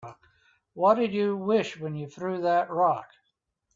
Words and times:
What'd 0.73 1.13
you 1.13 1.37
wish 1.37 1.77
when 1.79 1.93
you 1.93 2.07
threw 2.09 2.41
that 2.41 2.71
rock? 2.71 3.11